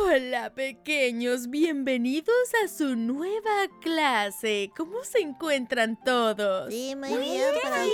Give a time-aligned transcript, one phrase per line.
[0.00, 4.70] Hola pequeños, bienvenidos a su nueva clase.
[4.76, 6.72] ¿Cómo se encuentran todos?
[6.72, 7.88] Sí, muy, bien, profe.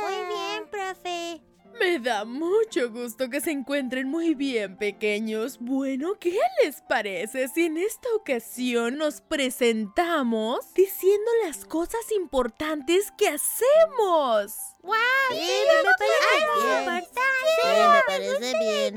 [0.00, 1.42] Muy bien, profe.
[1.78, 5.58] Me da mucho gusto que se encuentren muy bien, pequeños.
[5.60, 13.28] Bueno, ¿qué les parece si en esta ocasión nos presentamos diciendo las cosas importantes que
[13.28, 14.54] hacemos?
[14.82, 14.96] ¡Wow!
[15.30, 17.04] Sí, me parece bien.
[17.62, 18.94] Sí, me parece bien.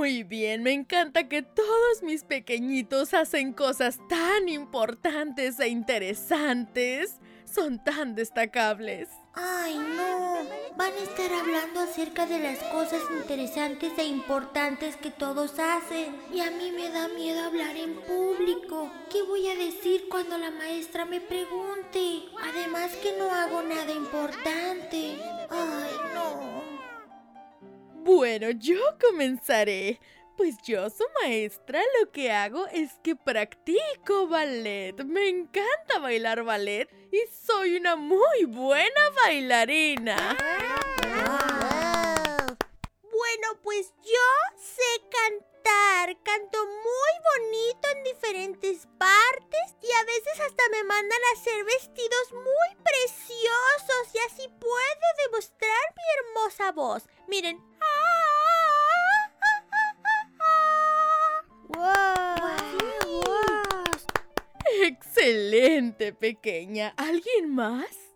[0.00, 7.20] Muy bien, me encanta que todos mis pequeñitos hacen cosas tan importantes e interesantes.
[7.44, 9.10] Son tan destacables.
[9.34, 10.38] Ay, no.
[10.78, 16.16] Van a estar hablando acerca de las cosas interesantes e importantes que todos hacen.
[16.32, 18.90] Y a mí me da miedo hablar en público.
[19.12, 22.22] ¿Qué voy a decir cuando la maestra me pregunte?
[22.42, 24.09] Además que no hago nada importante.
[28.20, 29.98] Bueno, yo comenzaré.
[30.36, 34.92] Pues yo, su maestra, lo que hago es que practico ballet.
[35.04, 40.36] Me encanta bailar ballet y soy una muy buena bailarina.
[43.00, 46.14] Bueno, pues yo sé cantar.
[46.22, 52.32] Canto muy bonito en diferentes partes y a veces hasta me mandan a hacer vestidos
[52.32, 57.04] muy preciosos y así puedo demostrar mi hermosa voz.
[57.26, 57.70] Miren.
[64.82, 66.94] Excelente, pequeña.
[66.96, 68.10] ¿Alguien más?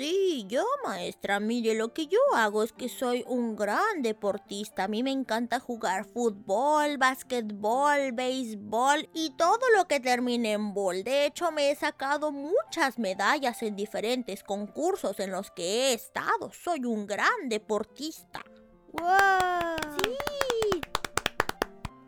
[0.00, 1.40] Sí, yo, maestra.
[1.40, 4.84] Mire, lo que yo hago es que soy un gran deportista.
[4.84, 11.02] A mí me encanta jugar fútbol, básquetbol, béisbol y todo lo que termine en bol.
[11.02, 16.52] De hecho, me he sacado muchas medallas en diferentes concursos en los que he estado.
[16.52, 18.44] Soy un gran deportista.
[18.92, 19.76] ¡Wow!
[20.02, 20.29] Sí.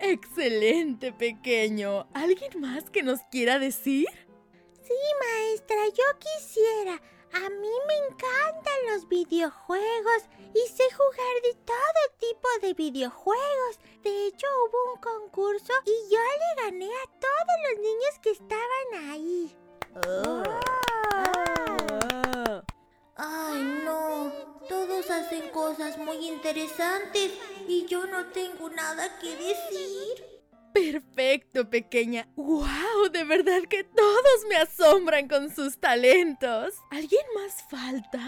[0.05, 2.08] Excelente, pequeño.
[2.12, 4.09] ¿Alguien más que nos quiera decir?
[4.82, 7.00] Sí, maestra, yo quisiera.
[7.34, 13.78] A mí me encantan los videojuegos y sé jugar de todo tipo de videojuegos.
[14.03, 19.09] De hecho, hubo un concurso y yo le gané a todos los niños que estaban
[19.09, 19.56] ahí.
[20.09, 20.43] Oh.
[23.16, 24.01] Ay, no.
[25.02, 27.32] Todos hacen cosas muy interesantes
[27.66, 30.42] y yo no tengo nada que decir.
[30.72, 32.28] Perfecto, pequeña.
[32.36, 33.08] ¡Wow!
[33.10, 36.74] De verdad que todos me asombran con sus talentos.
[36.90, 38.20] ¿Alguien más falta?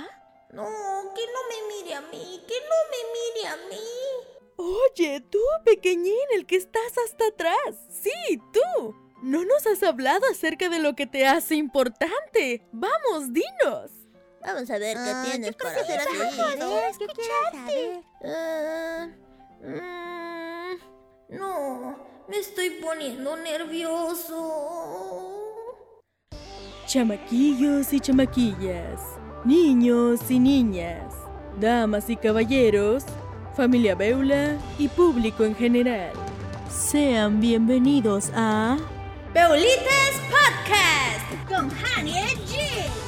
[0.52, 0.64] No,
[1.14, 3.88] que no me mire a mí, que no me mire a mí.
[4.56, 7.76] Oye, tú, pequeñín, el que estás hasta atrás.
[7.88, 8.94] Sí, tú.
[9.22, 12.66] No nos has hablado acerca de lo que te hace importante.
[12.72, 14.03] Vamos, dinos.
[14.44, 15.96] Vamos a ver qué ah, tienes para decir.
[16.98, 18.04] ¿Qué quieres saber?
[18.20, 19.08] Uh,
[21.34, 21.96] no.
[22.28, 24.34] Me estoy poniendo nervioso.
[26.86, 29.00] Chamaquillos y chamaquillas,
[29.44, 31.14] niños y niñas,
[31.58, 33.04] damas y caballeros,
[33.56, 36.12] familia Beula y público en general.
[36.70, 38.76] Sean bienvenidos a
[39.32, 43.03] Beulitas Podcast con Hania G.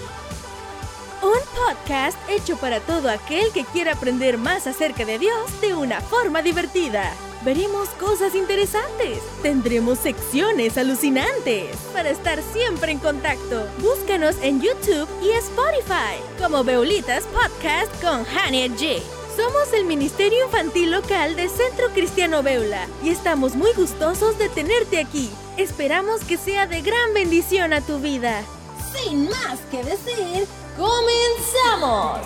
[1.27, 6.01] Un podcast hecho para todo aquel que quiera aprender más acerca de Dios de una
[6.01, 7.13] forma divertida
[7.47, 11.77] veremos cosas interesantes, tendremos secciones alucinantes.
[11.93, 18.67] Para estar siempre en contacto, búscanos en YouTube y Spotify como Beulitas Podcast con Hania
[18.67, 19.01] G.
[19.37, 24.99] Somos el Ministerio Infantil Local de Centro Cristiano Beula y estamos muy gustosos de tenerte
[24.99, 25.31] aquí.
[25.57, 28.43] Esperamos que sea de gran bendición a tu vida.
[28.93, 32.21] Sin más que decir, comenzamos.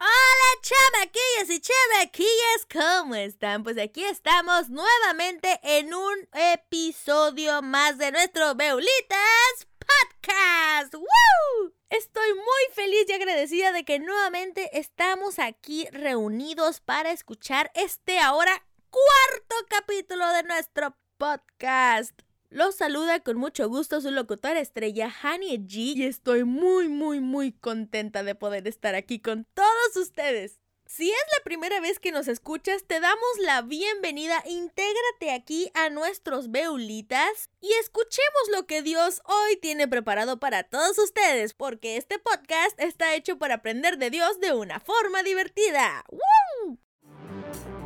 [0.00, 3.62] Hola chamaquillos y chamaquillas, ¿cómo están?
[3.62, 10.94] Pues aquí estamos nuevamente en un episodio más de nuestro Beulitas Podcast.
[10.94, 11.72] ¡Woo!
[11.88, 18.64] Estoy muy feliz y agradecida de que nuevamente estamos aquí reunidos para escuchar este ahora
[18.90, 22.20] cuarto capítulo de nuestro podcast.
[22.52, 27.52] Los saluda con mucho gusto su locutora estrella Honey G y estoy muy muy muy
[27.52, 30.60] contenta de poder estar aquí con todos ustedes.
[30.84, 34.42] Si es la primera vez que nos escuchas, te damos la bienvenida.
[34.44, 40.98] Intégrate aquí a nuestros Beulitas y escuchemos lo que Dios hoy tiene preparado para todos
[40.98, 46.04] ustedes, porque este podcast está hecho para aprender de Dios de una forma divertida.
[46.10, 46.78] ¡Woo!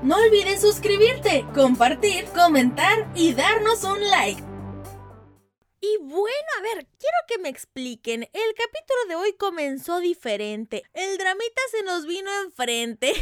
[0.03, 4.56] No olvides suscribirte, compartir, comentar y darnos un like.
[5.81, 8.23] Y bueno, a ver, quiero que me expliquen.
[8.23, 10.83] El capítulo de hoy comenzó diferente.
[10.95, 13.13] El dramita se nos vino enfrente.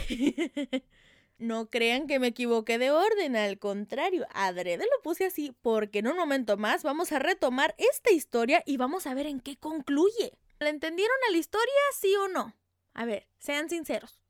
[1.37, 6.07] No crean que me equivoqué de orden, al contrario, adrede lo puse así porque en
[6.07, 10.39] un momento más vamos a retomar esta historia y vamos a ver en qué concluye.
[10.61, 12.55] ¿La entendieron a la historia, sí o no?
[12.93, 14.23] A ver, sean sinceros.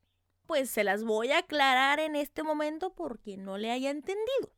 [0.47, 4.54] Pues se las voy a aclarar en este momento porque no le haya entendido.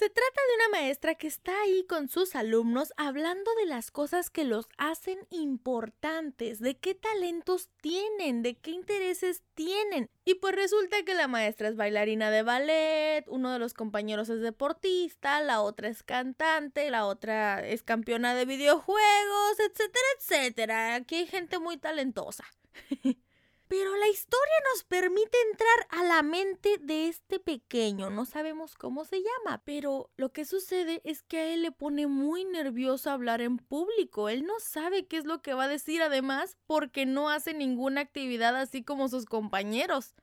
[0.00, 4.30] Se trata de una maestra que está ahí con sus alumnos hablando de las cosas
[4.30, 10.08] que los hacen importantes, de qué talentos tienen, de qué intereses tienen.
[10.24, 14.40] Y pues resulta que la maestra es bailarina de ballet, uno de los compañeros es
[14.40, 20.94] deportista, la otra es cantante, la otra es campeona de videojuegos, etcétera, etcétera.
[20.94, 22.46] Aquí hay gente muy talentosa.
[23.70, 28.10] Pero la historia nos permite entrar a la mente de este pequeño.
[28.10, 32.08] No sabemos cómo se llama, pero lo que sucede es que a él le pone
[32.08, 34.28] muy nervioso hablar en público.
[34.28, 38.00] Él no sabe qué es lo que va a decir además porque no hace ninguna
[38.00, 40.16] actividad así como sus compañeros.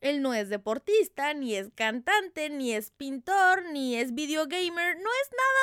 [0.00, 5.30] Él no es deportista, ni es cantante, ni es pintor, ni es videogamer, no es
[5.30, 5.60] nada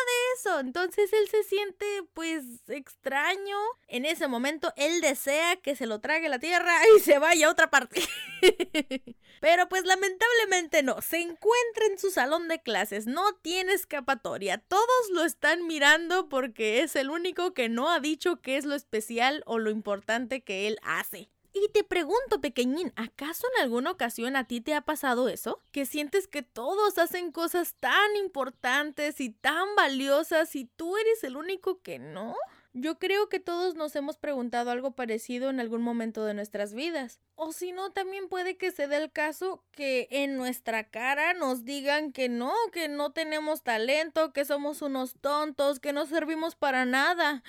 [0.59, 3.57] Entonces él se siente pues extraño.
[3.87, 7.51] En ese momento él desea que se lo trague la tierra y se vaya a
[7.51, 8.01] otra parte.
[9.41, 15.09] Pero pues lamentablemente no, se encuentra en su salón de clases, no tiene escapatoria, todos
[15.13, 19.43] lo están mirando porque es el único que no ha dicho qué es lo especial
[19.45, 21.29] o lo importante que él hace.
[21.51, 25.63] Y te pregunto, pequeñín, ¿acaso en alguna ocasión a ti te ha pasado eso?
[25.71, 31.37] ¿Que sientes que todos hacen cosas tan importantes y tan valiosas y tú eres el
[31.37, 32.35] único que no?
[32.73, 37.19] Yo creo que todos nos hemos preguntado algo parecido en algún momento de nuestras vidas.
[37.33, 41.65] O si no, también puede que se dé el caso que en nuestra cara nos
[41.65, 46.85] digan que no, que no tenemos talento, que somos unos tontos, que no servimos para
[46.85, 47.41] nada.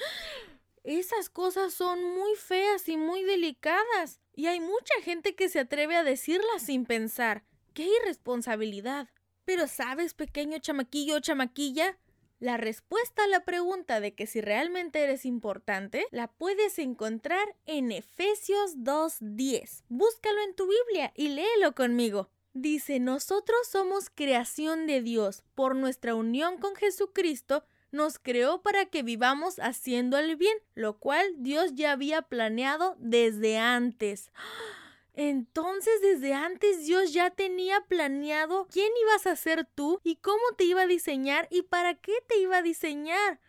[0.91, 5.95] Esas cosas son muy feas y muy delicadas, y hay mucha gente que se atreve
[5.95, 7.45] a decirlas sin pensar.
[7.75, 9.09] ¡Qué irresponsabilidad!
[9.45, 11.97] Pero sabes, pequeño chamaquillo o chamaquilla,
[12.41, 17.93] la respuesta a la pregunta de que si realmente eres importante la puedes encontrar en
[17.93, 19.85] Efesios 2.10.
[19.89, 22.31] Búscalo en tu Biblia y léelo conmigo.
[22.53, 29.03] Dice, nosotros somos creación de Dios por nuestra unión con Jesucristo nos creó para que
[29.03, 34.31] vivamos haciendo el bien, lo cual Dios ya había planeado desde antes.
[35.15, 40.65] Entonces desde antes Dios ya tenía planeado quién ibas a ser tú y cómo te
[40.65, 43.41] iba a diseñar y para qué te iba a diseñar.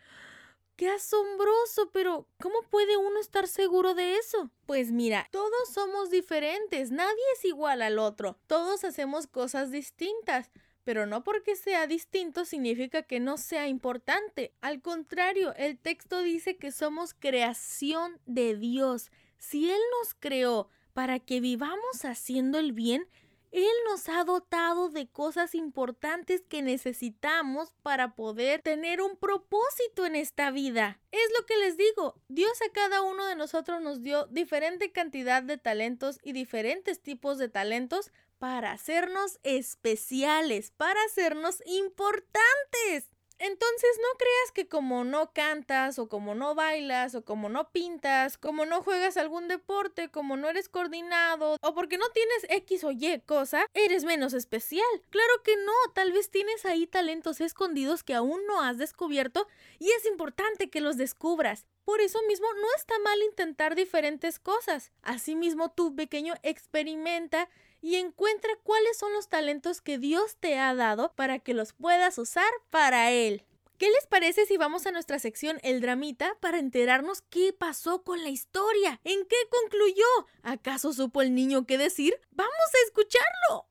[0.76, 1.92] ¡Qué asombroso!
[1.94, 4.50] Pero ¿cómo puede uno estar seguro de eso?
[4.66, 10.50] Pues mira, todos somos diferentes, nadie es igual al otro, todos hacemos cosas distintas
[10.84, 14.54] pero no porque sea distinto significa que no sea importante.
[14.62, 19.12] Al contrario, el texto dice que somos creación de Dios.
[19.38, 23.08] Si Él nos creó para que vivamos haciendo el bien,
[23.52, 30.16] Él nos ha dotado de cosas importantes que necesitamos para poder tener un propósito en
[30.16, 31.00] esta vida.
[31.12, 35.44] Es lo que les digo, Dios a cada uno de nosotros nos dio diferente cantidad
[35.44, 38.12] de talentos y diferentes tipos de talentos
[38.42, 43.12] para hacernos especiales, para hacernos importantes.
[43.38, 48.40] Entonces no creas que como no cantas o como no bailas o como no pintas,
[48.40, 52.90] como no juegas algún deporte, como no eres coordinado o porque no tienes X o
[52.90, 54.88] Y cosa, eres menos especial.
[55.12, 59.92] Claro que no, tal vez tienes ahí talentos escondidos que aún no has descubierto y
[59.92, 61.68] es importante que los descubras.
[61.84, 64.92] Por eso mismo no está mal intentar diferentes cosas.
[65.04, 67.50] Asimismo, tú pequeño experimenta
[67.82, 72.18] y encuentra cuáles son los talentos que Dios te ha dado para que los puedas
[72.18, 73.44] usar para Él.
[73.78, 78.22] ¿Qué les parece si vamos a nuestra sección El Dramita para enterarnos qué pasó con
[78.22, 79.02] la historia?
[79.04, 80.06] ¿En qué concluyó?
[80.44, 82.14] ¿Acaso supo el niño qué decir?
[82.30, 83.66] ¡Vamos a escucharlo!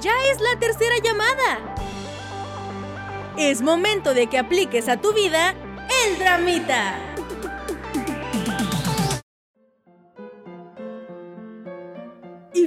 [0.00, 1.74] Ya es la tercera llamada.
[3.38, 5.54] Es momento de que apliques a tu vida
[6.04, 7.11] el Dramita.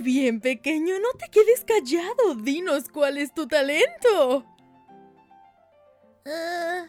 [0.06, 2.36] Bien, pequeño, no te quedes callado.
[2.36, 4.46] Dinos cuál es tu talento.
[6.26, 6.88] Uh,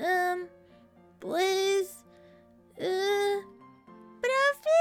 [0.00, 0.48] um,
[1.18, 2.04] pues...
[2.78, 3.40] Uh,
[4.20, 4.80] profe,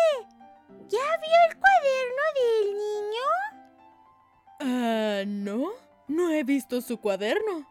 [0.88, 3.28] ¿ya vio el cuaderno del niño?
[4.60, 5.74] Ah, no.
[6.08, 7.68] No he visto su cuaderno.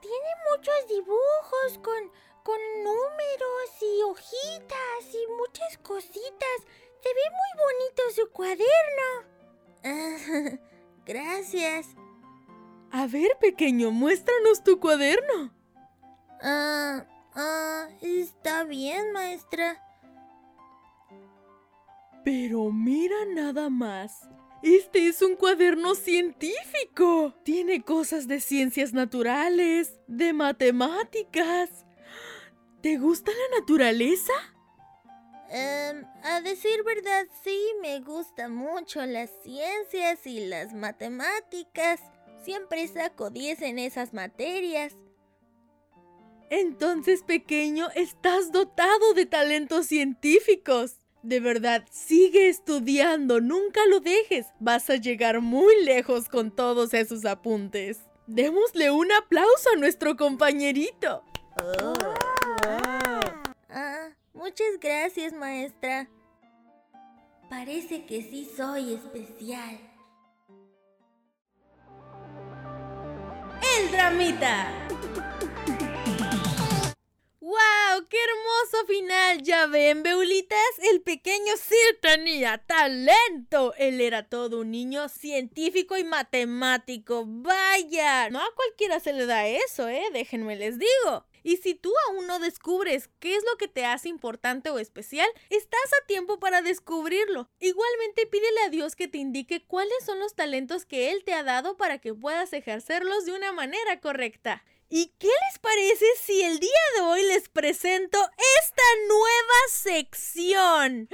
[0.00, 2.12] Tiene muchos dibujos con,
[2.44, 6.58] con números y hojitas y muchas cositas.
[7.02, 9.08] Se ve muy bonito su cuaderno.
[11.06, 11.86] gracias.
[12.90, 15.52] A ver, pequeño, muéstranos tu cuaderno.
[16.40, 19.82] Ah, ah, está bien, maestra.
[22.24, 24.28] Pero mira nada más.
[24.62, 27.34] Este es un cuaderno científico.
[27.44, 31.86] Tiene cosas de ciencias naturales, de matemáticas.
[32.82, 34.32] ¿Te gusta la naturaleza?
[35.50, 42.00] Em, a decir verdad, sí, me gustan mucho las ciencias y las matemáticas.
[42.44, 44.94] Siempre saco 10 en esas materias.
[46.50, 51.00] Entonces, pequeño, estás dotado de talentos científicos.
[51.22, 54.46] De verdad, sigue estudiando, nunca lo dejes.
[54.60, 58.00] Vas a llegar muy lejos con todos esos apuntes.
[58.26, 61.22] Démosle un aplauso a nuestro compañerito.
[61.82, 62.27] Oh.
[64.38, 66.08] Muchas gracias, maestra.
[67.50, 69.80] Parece que sí soy especial.
[73.76, 74.86] El dramita.
[77.40, 78.06] ¡Wow!
[78.08, 79.42] ¡Qué hermoso final!
[79.42, 80.58] Ya ven, Beulitas,
[80.92, 83.74] el pequeño Sir tenía talento.
[83.76, 87.24] Él era todo un niño científico y matemático.
[87.26, 88.30] ¡Vaya!
[88.30, 90.04] No a cualquiera se le da eso, ¿eh?
[90.12, 91.26] Déjenme les digo.
[91.42, 95.28] Y si tú aún no descubres qué es lo que te hace importante o especial,
[95.50, 97.48] estás a tiempo para descubrirlo.
[97.60, 101.42] Igualmente pídele a Dios que te indique cuáles son los talentos que Él te ha
[101.42, 104.64] dado para que puedas ejercerlos de una manera correcta.
[104.90, 108.18] ¿Y qué les parece si el día de hoy les presento
[108.62, 111.08] esta nueva sección?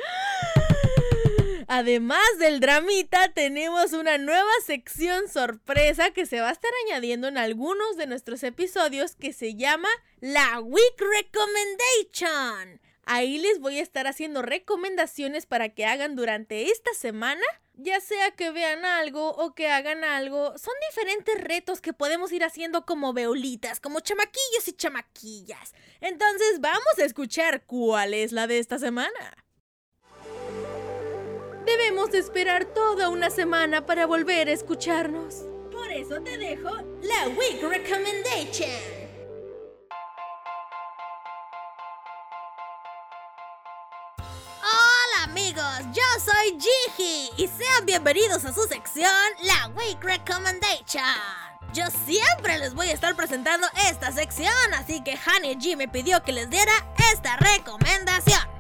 [1.69, 7.39] Además del dramita, tenemos una nueva sección sorpresa que se va a estar añadiendo en
[7.39, 9.89] algunos de nuestros episodios que se llama
[10.21, 12.81] la Week Recommendation.
[13.07, 17.45] Ahí les voy a estar haciendo recomendaciones para que hagan durante esta semana
[17.77, 22.45] ya sea que vean algo o que hagan algo, son diferentes retos que podemos ir
[22.45, 25.75] haciendo como veolitas, como chamaquillos y chamaquillas.
[26.01, 29.44] Entonces vamos a escuchar cuál es la de esta semana.
[31.77, 35.43] Debemos esperar toda una semana para volver a escucharnos.
[35.73, 36.71] Por eso te dejo
[37.03, 38.71] la Week Recommendation.
[45.25, 49.11] amigos, yo soy Jihi y sean bienvenidos a su sección,
[49.43, 51.03] la Week Recommendation.
[51.73, 56.23] Yo siempre les voy a estar presentando esta sección, así que Honey G me pidió
[56.23, 56.73] que les diera
[57.13, 58.54] esta recomendación.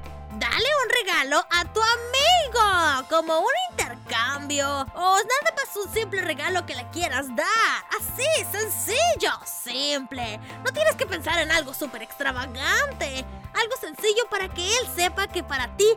[0.54, 6.64] Dale un regalo a tu amigo, como un intercambio, o nada más un simple regalo
[6.64, 7.82] que le quieras dar.
[7.98, 10.38] Así, sencillo, simple.
[10.64, 13.24] No tienes que pensar en algo súper extravagante.
[13.52, 15.88] Algo sencillo para que él sepa que para ti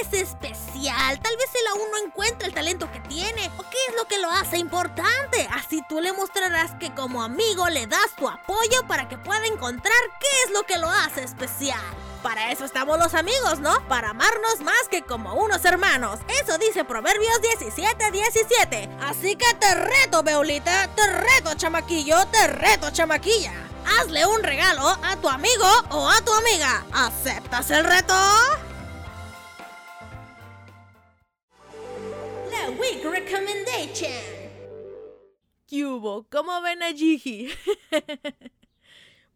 [0.00, 1.20] es especial.
[1.20, 4.18] Tal vez él aún no encuentra el talento que tiene o qué es lo que
[4.18, 5.48] lo hace importante.
[5.52, 10.00] Así tú le mostrarás que como amigo le das tu apoyo para que pueda encontrar
[10.18, 12.11] qué es lo que lo hace especial.
[12.22, 13.86] Para eso estamos los amigos, ¿no?
[13.88, 16.20] Para amarnos más que como unos hermanos.
[16.40, 18.88] Eso dice Proverbios 17, 17.
[19.00, 23.52] Así que te reto, Beulita, te reto, chamaquillo, te reto, chamaquilla.
[23.98, 26.84] Hazle un regalo a tu amigo o a tu amiga.
[26.92, 28.14] ¿Aceptas el reto?
[32.52, 34.12] La Week Recommendation.
[35.66, 36.24] ¿Qué hubo?
[36.30, 36.90] ¿Cómo ven a?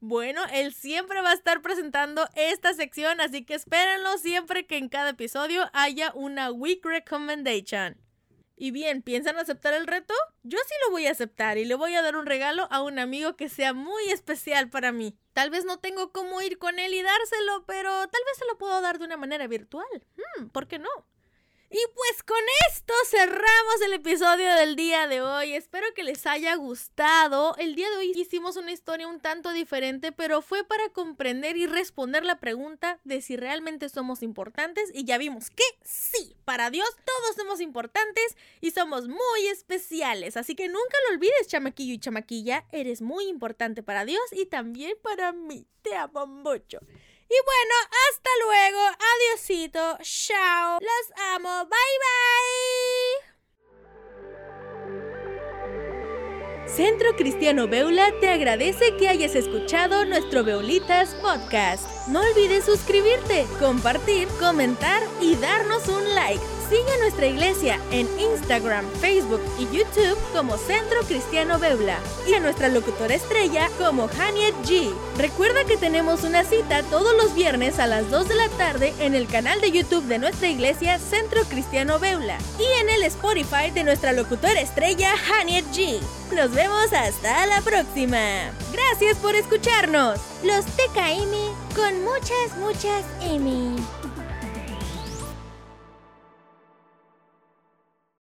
[0.09, 4.89] Bueno, él siempre va a estar presentando esta sección, así que espérenlo siempre que en
[4.89, 8.01] cada episodio haya una Week Recommendation.
[8.55, 10.15] Y bien, ¿piensan aceptar el reto?
[10.45, 13.01] Yo sí lo voy a aceptar y le voy a dar un regalo a un
[13.01, 15.19] amigo que sea muy especial para mí.
[15.33, 18.59] Tal vez no tengo cómo ir con él y dárselo, pero tal vez se lo
[18.59, 19.89] puedo dar de una manera virtual.
[20.39, 20.89] Hmm, ¿Por qué no?
[21.77, 25.53] Y pues con esto cerramos el episodio del día de hoy.
[25.53, 27.55] Espero que les haya gustado.
[27.59, 31.67] El día de hoy hicimos una historia un tanto diferente, pero fue para comprender y
[31.67, 34.91] responder la pregunta de si realmente somos importantes.
[34.95, 40.39] Y ya vimos que sí, para Dios todos somos importantes y somos muy especiales.
[40.39, 42.65] Así que nunca lo olvides, chamaquillo y chamaquilla.
[42.73, 45.67] Eres muy importante para Dios y también para mí.
[45.83, 46.81] Te amo mucho.
[47.29, 47.75] Y bueno,
[48.09, 48.81] hasta luego.
[49.15, 49.99] Adiosito.
[50.03, 50.79] Chao.
[50.81, 51.65] Los amo.
[51.65, 53.27] Bye bye.
[56.69, 62.09] Centro Cristiano Beula te agradece que hayas escuchado nuestro Beulitas Podcast.
[62.09, 66.56] No olvides suscribirte, compartir, comentar y darnos un like.
[66.69, 72.69] Sigue nuestra iglesia en Instagram, Facebook y YouTube como Centro Cristiano Beula y a nuestra
[72.69, 74.93] locutora estrella como Haniet G.
[75.17, 79.15] Recuerda que tenemos una cita todos los viernes a las 2 de la tarde en
[79.15, 83.85] el canal de YouTube de nuestra iglesia Centro Cristiano Beula y en el Spotify de
[83.85, 86.01] nuestra locutora estrella Haniet G.
[86.35, 88.51] Nos vemos hasta la próxima.
[88.73, 90.19] Gracias por escucharnos.
[90.43, 93.77] Los TKM con muchas, muchas M.